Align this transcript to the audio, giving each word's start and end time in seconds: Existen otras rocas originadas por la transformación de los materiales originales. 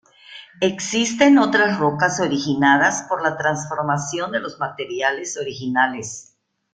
Existen 0.61 1.37
otras 1.37 1.77
rocas 1.77 2.19
originadas 2.19 3.03
por 3.03 3.21
la 3.21 3.37
transformación 3.37 4.31
de 4.31 4.39
los 4.39 4.57
materiales 4.59 5.37
originales. 5.37 6.35